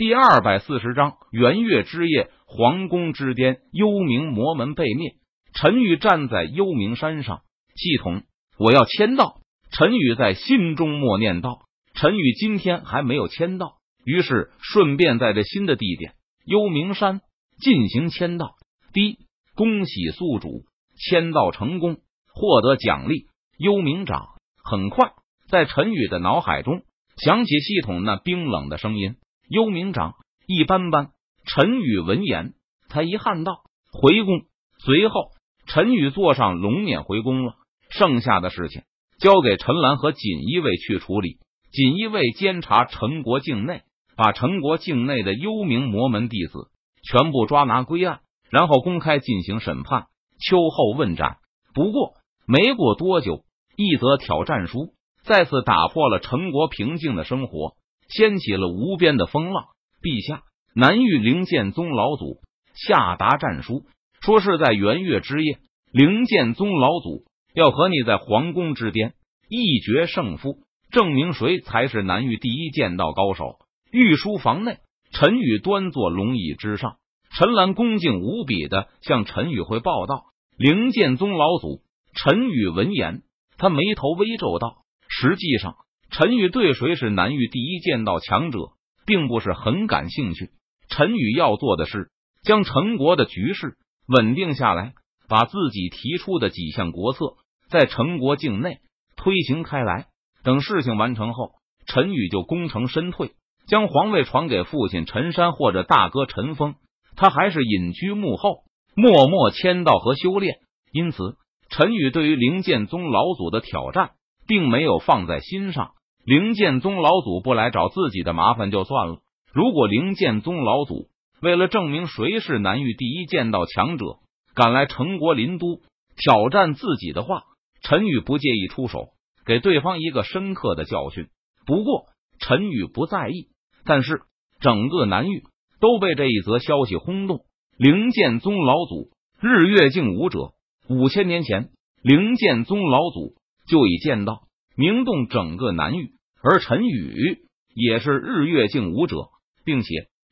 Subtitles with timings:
[0.00, 5.16] 第二百四十章元月之夜，皇宫之巅，幽冥魔门被灭。
[5.52, 7.42] 陈宇站在幽冥山上，
[7.76, 8.22] 系统，
[8.58, 9.42] 我要签到。
[9.70, 13.74] 陈宇在心中默念道：“陈宇今天还没有签到。”
[14.06, 16.14] 于是顺便在这新的地点
[16.46, 17.20] 幽冥山
[17.60, 18.54] 进行签到。
[18.94, 19.18] 第一，
[19.54, 20.64] 恭喜宿主
[20.96, 21.98] 签到成功，
[22.32, 23.26] 获得奖励
[23.58, 24.28] 幽冥掌。
[24.64, 25.12] 很快，
[25.50, 26.84] 在陈宇的脑海中
[27.18, 29.16] 响起系统那冰冷的声音
[29.50, 30.14] ：“幽冥掌
[30.46, 31.10] 一般般。”
[31.44, 32.54] 陈宇闻言，
[32.88, 34.44] 他遗憾道：“回宫。”
[34.82, 35.32] 随后，
[35.66, 37.54] 陈宇坐上龙辇回宫了。
[37.90, 38.82] 剩下的事情
[39.18, 41.38] 交给陈兰和锦衣卫去处理。
[41.70, 43.82] 锦衣卫监察陈国境内。
[44.16, 46.68] 把陈国境内的幽冥魔门弟子
[47.08, 48.20] 全部抓拿归案，
[48.50, 50.08] 然后公开进行审判、
[50.46, 51.38] 秋后问斩。
[51.72, 53.44] 不过没过多久，
[53.76, 54.92] 一则挑战书
[55.24, 57.76] 再次打破了陈国平静的生活，
[58.10, 59.68] 掀起了无边的风浪。
[60.02, 60.42] 陛下，
[60.74, 62.40] 南域灵剑宗老祖
[62.74, 63.84] 下达战书，
[64.20, 65.58] 说是在元月之夜，
[65.92, 69.14] 灵剑宗老祖要和你在皇宫之巅
[69.48, 70.58] 一决胜负，
[70.90, 73.58] 证明谁才是南域第一剑道高手。
[73.90, 74.78] 御书房内，
[75.12, 76.96] 陈宇端坐龙椅之上，
[77.36, 83.22] 陈兰恭敬无比的向陈宇汇报道：“灵剑宗老祖。”陈宇闻言，
[83.56, 85.76] 他眉头微皱道：“实际上，
[86.10, 88.58] 陈宇对谁是南域第一剑道强者，
[89.06, 90.50] 并不是很感兴趣。
[90.88, 92.10] 陈宇要做的是
[92.42, 93.76] 将陈国的局势
[94.08, 94.92] 稳定下来，
[95.28, 97.36] 把自己提出的几项国策
[97.70, 98.78] 在陈国境内
[99.16, 100.06] 推行开来。
[100.42, 101.52] 等事情完成后，
[101.86, 103.32] 陈宇就功成身退。”
[103.68, 106.74] 将皇位传给父亲陈山或者大哥陈峰，
[107.14, 108.64] 他还是隐居幕后，
[108.96, 110.56] 默默签到和修炼。
[110.90, 111.36] 因此，
[111.68, 114.12] 陈宇对于灵剑宗老祖的挑战，
[114.48, 115.92] 并没有放在心上。
[116.30, 119.18] 灵剑宗老祖不来找自己的麻烦就算了，
[119.52, 121.08] 如果灵剑宗老祖
[121.42, 124.20] 为了证明谁是南域第一剑道强者，
[124.54, 125.80] 赶来陈国林都
[126.14, 127.42] 挑战自己的话，
[127.82, 129.08] 陈宇不介意出手，
[129.44, 131.26] 给对方一个深刻的教训。
[131.66, 132.04] 不过，
[132.38, 133.48] 陈宇不在意。
[133.84, 134.20] 但是，
[134.60, 135.42] 整个南域
[135.80, 137.40] 都被这一则消息轰动。
[137.76, 139.10] 灵剑宗老祖
[139.40, 140.52] 日月镜武者，
[140.88, 141.70] 五千年前，
[142.02, 143.34] 灵剑宗老祖
[143.66, 144.42] 就已见到，
[144.76, 146.12] 名动整个南域。
[146.42, 147.38] 而陈宇
[147.74, 149.28] 也是日月镜武者，
[149.64, 149.88] 并且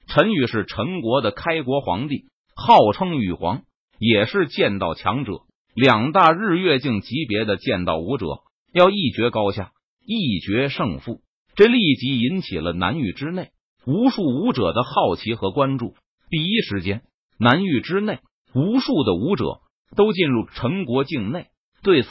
[0.07, 2.25] 陈宇是陈国的开国皇帝，
[2.55, 3.63] 号称羽皇，
[3.99, 5.43] 也是剑道强者。
[5.75, 8.27] 两大日月镜级别的剑道武者
[8.73, 9.73] 要一决高下，
[10.05, 11.21] 一决胜负。
[11.55, 13.51] 这立即引起了南域之内
[13.85, 15.95] 无数武者的好奇和关注。
[16.31, 17.03] 第一时间，
[17.39, 18.21] 南域之内
[18.55, 19.61] 无数的武者
[19.95, 21.47] 都进入陈国境内。
[21.83, 22.09] 对此，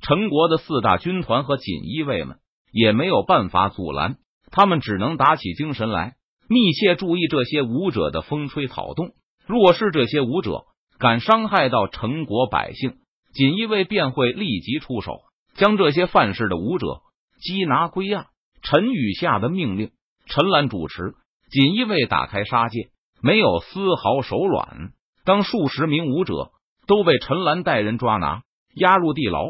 [0.00, 2.38] 陈国的四大军团和锦衣卫们
[2.74, 4.16] 也没有办法阻拦，
[4.50, 6.16] 他们只能打起精神来，
[6.48, 9.12] 密切注意这些武者的风吹草动。
[9.46, 10.64] 若是这些武者
[10.98, 12.96] 敢伤害到陈国百姓，
[13.32, 15.20] 锦衣卫便会立即出手，
[15.54, 17.02] 将这些犯事的武者
[17.40, 18.26] 缉拿归案。
[18.60, 19.92] 陈宇下的命令，
[20.26, 21.14] 陈兰主持，
[21.52, 22.88] 锦衣卫打开杀戒，
[23.22, 24.90] 没有丝毫手软。
[25.24, 26.50] 当数十名武者
[26.88, 28.42] 都被陈兰带人抓拿，
[28.74, 29.44] 押入地牢，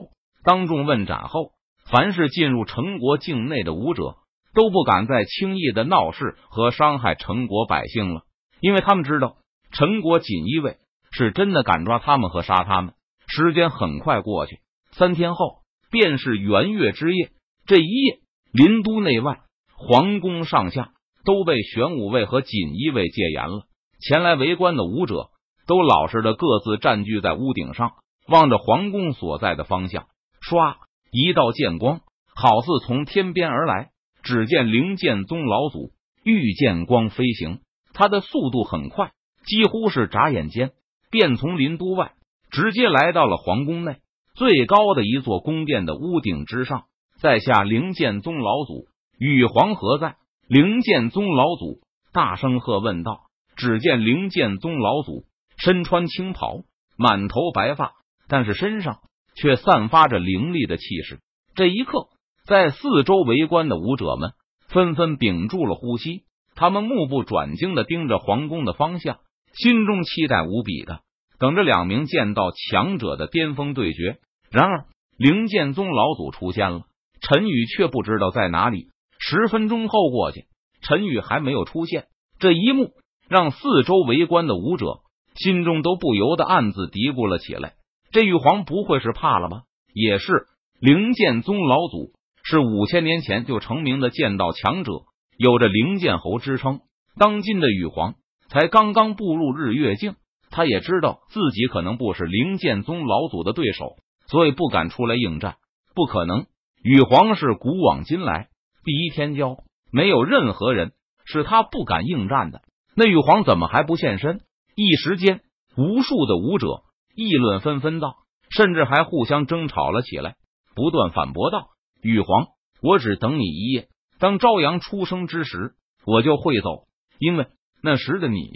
[0.44, 1.52] 当众问斩后，
[1.94, 4.16] 凡是进入陈国境内的武者
[4.52, 8.22] 都不敢再轻易的闹事和伤害陈国百姓了，
[8.58, 9.36] 因为他们知道
[9.70, 10.78] 陈国锦衣卫
[11.12, 12.94] 是真的敢抓他们和杀他们。
[13.28, 14.58] 时间很快过去，
[14.90, 15.58] 三天后
[15.92, 17.30] 便是元月之夜，
[17.64, 18.18] 这一夜。
[18.52, 19.42] 林都内外，
[19.76, 20.90] 皇宫上下
[21.24, 23.66] 都被玄武卫和锦衣卫戒严了。
[24.00, 25.28] 前来围观的武者
[25.68, 27.92] 都老实的各自占据在屋顶上，
[28.26, 30.06] 望着皇宫所在的方向。
[30.40, 30.74] 唰，
[31.16, 32.00] 一道剑光
[32.34, 33.90] 好似从天边而来。
[34.24, 35.92] 只见灵剑宗老祖
[36.24, 37.60] 御剑光飞行，
[37.92, 39.12] 他的速度很快，
[39.46, 40.72] 几乎是眨眼间
[41.10, 42.14] 便从林都外
[42.50, 43.98] 直接来到了皇宫内
[44.34, 46.84] 最高的一座宫殿的屋顶之上。
[47.20, 48.88] 在下灵剑宗老祖，
[49.18, 50.16] 羽皇何在？
[50.48, 51.80] 灵剑宗老祖
[52.12, 53.20] 大声喝问道。
[53.56, 55.26] 只见灵剑宗老祖
[55.58, 56.62] 身穿青袍，
[56.96, 57.92] 满头白发，
[58.26, 59.00] 但是身上
[59.34, 61.20] 却散发着凌厉的气势。
[61.54, 62.08] 这一刻，
[62.46, 64.32] 在四周围观的武者们
[64.68, 69.18] 纷纷屏住了呼吸，他们目不转睛的盯着皇宫的方向，
[69.52, 71.00] 心中期待无比的
[71.38, 74.18] 等着两名剑道强者的巅峰对决。
[74.50, 74.86] 然而，
[75.16, 76.82] 灵剑宗老祖出现了。
[77.20, 78.88] 陈宇却不知道在哪里。
[79.18, 80.44] 十分钟后过去，
[80.82, 82.06] 陈宇还没有出现。
[82.38, 82.90] 这一幕
[83.28, 84.98] 让四周围观的武者
[85.34, 87.74] 心中都不由得暗自嘀咕了起来：
[88.14, 89.62] 这玉皇不会是怕了吧？
[89.92, 90.46] 也是，
[90.78, 92.12] 灵剑宗老祖
[92.44, 94.92] 是五千年前就成名的剑道强者，
[95.36, 96.78] 有着灵剑侯之称。
[97.18, 98.14] 当今的羽皇
[98.48, 100.14] 才刚刚步入日月境，
[100.48, 103.96] 他也知道自己可能不是灵剑宗老祖的对手，
[104.28, 105.56] 所以不敢出来应战。
[105.92, 106.46] 不可能，
[106.84, 108.46] 羽皇是古往今来
[108.84, 109.56] 第一天骄，
[109.90, 110.92] 没有任何人
[111.24, 112.62] 是他不敢应战的。
[112.94, 114.40] 那羽皇怎么还不现身？
[114.76, 115.40] 一时间，
[115.76, 116.84] 无数的武者
[117.14, 118.16] 议论纷纷道，
[118.50, 120.36] 甚至还互相争吵了起来，
[120.74, 121.68] 不断反驳道
[122.02, 122.48] ：“羽皇，
[122.82, 123.88] 我只等你一夜，
[124.18, 125.74] 当朝阳出生之时，
[126.06, 126.84] 我就会走。”
[127.20, 127.46] 因为
[127.82, 128.50] 那时的你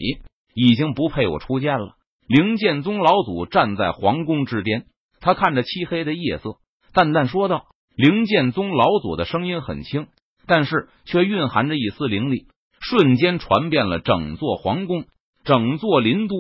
[0.53, 1.95] 已经不配我出剑了。
[2.27, 4.87] 灵剑宗老祖站在皇宫之巅，
[5.21, 6.57] 他看着漆黑的夜色，
[6.93, 7.67] 淡淡说道
[7.97, 10.09] ：“灵剑宗老祖的声音很轻，
[10.47, 12.49] 但是却蕴含着一丝灵力，
[12.81, 15.05] 瞬间传遍了整座皇宫，
[15.45, 16.35] 整座林都。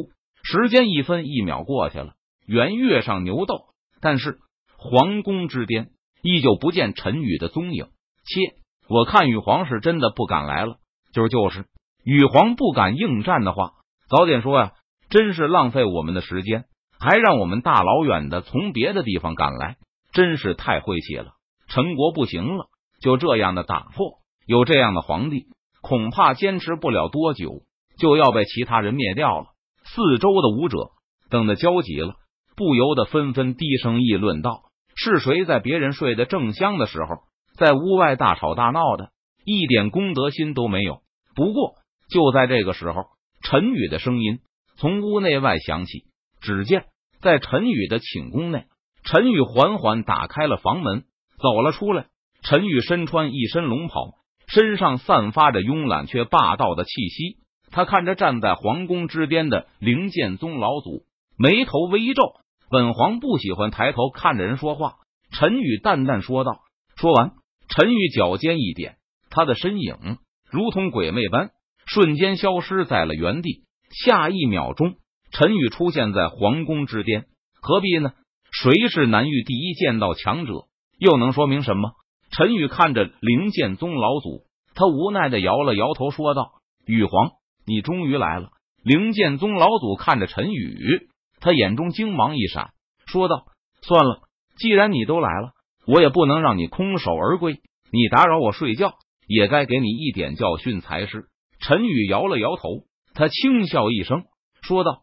[0.50, 2.14] 时间一分一秒过去了，
[2.46, 3.66] 圆月上牛斗，
[4.00, 4.38] 但是
[4.78, 5.90] 皇宫之巅
[6.22, 7.88] 依旧不见陈宇的踪影。
[8.24, 8.54] 切，
[8.88, 10.76] 我看羽皇是真的不敢来了，
[11.12, 11.66] 就是就是。”
[12.02, 13.72] 羽皇不敢应战的话，
[14.08, 14.72] 早点说呀！
[15.10, 16.64] 真是浪费我们的时间，
[16.98, 19.76] 还让我们大老远的从别的地方赶来，
[20.12, 21.32] 真是太晦气了。
[21.68, 22.68] 陈国不行了，
[23.02, 25.48] 就这样的打破，有这样的皇帝，
[25.82, 27.64] 恐怕坚持不了多久，
[27.98, 29.48] 就要被其他人灭掉了。
[29.94, 30.90] 四周的武者
[31.30, 32.14] 等得焦急了，
[32.56, 34.62] 不由得纷纷低声议论道
[34.96, 37.16] ：“是谁在别人睡得正香的时候，
[37.56, 39.10] 在屋外大吵大闹的，
[39.44, 41.00] 一点公德心都没有？”
[41.34, 41.74] 不过。
[42.10, 43.02] 就在这个时候，
[43.42, 44.38] 陈宇的声音
[44.78, 46.04] 从屋内外响起。
[46.40, 46.86] 只见
[47.20, 48.64] 在陈宇的寝宫内，
[49.04, 51.04] 陈宇缓缓打开了房门，
[51.38, 52.06] 走了出来。
[52.40, 54.14] 陈宇身穿一身龙袍，
[54.46, 57.36] 身上散发着慵懒却霸道的气息。
[57.70, 61.04] 他看着站在皇宫之巅的灵剑宗老祖，
[61.36, 62.22] 眉头微皱。
[62.70, 64.96] 本皇不喜欢抬头看着人说话。
[65.30, 66.60] 陈宇淡淡说道。
[66.96, 67.32] 说完，
[67.68, 68.96] 陈宇脚尖一点，
[69.30, 70.18] 他的身影
[70.50, 71.50] 如同鬼魅般。
[71.86, 73.64] 瞬间消失在了原地。
[73.90, 74.96] 下一秒钟，
[75.30, 77.26] 陈宇出现在皇宫之巅。
[77.62, 78.12] 何必呢？
[78.50, 80.66] 谁是南域第一剑道强者，
[80.98, 81.92] 又能说明什么？
[82.30, 84.44] 陈宇看着灵剑宗老祖，
[84.74, 87.32] 他无奈的摇了摇头，说道：“羽皇，
[87.68, 88.48] 你终于来了。”
[88.82, 91.08] 灵剑宗老祖看着陈宇，
[91.40, 92.70] 他眼中精芒一闪，
[93.06, 93.44] 说道
[93.82, 94.22] ：“算了，
[94.56, 95.50] 既然你都来了，
[95.86, 97.60] 我也不能让你空手而归。
[97.92, 98.94] 你打扰我睡觉，
[99.26, 101.26] 也该给你一点教训才是。”
[101.60, 102.84] 陈宇摇了摇头，
[103.14, 104.24] 他轻笑一声，
[104.62, 105.00] 说道：“